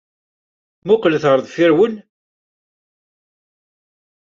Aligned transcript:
Mmuqqlet 0.83 1.23
ɣer 1.29 1.39
deffir-wen! 1.41 1.93